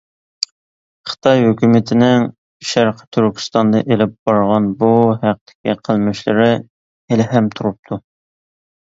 خىتاي 1.09 1.43
ھۆكۈمىتىنىڭ 1.47 2.23
شەرقى 2.69 3.05
تۈركىستاندا 3.17 3.81
ئېلىپ 3.89 4.15
بارغان 4.31 4.71
بۇ 4.81 4.89
ھەقتىكى 5.27 5.77
قىلمىشلىرى 5.89 6.49
ھېلىھەم 7.13 7.53
تۇرۇپتۇ. 7.61 8.01